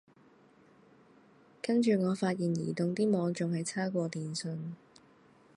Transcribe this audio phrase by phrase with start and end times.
[1.61, 4.75] 跟住我發現移動啲網仲係差過電信